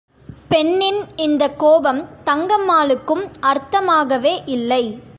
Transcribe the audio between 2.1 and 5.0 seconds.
தங்கம்மாளுக்கும் அர்த்தமாகவே இல்லை.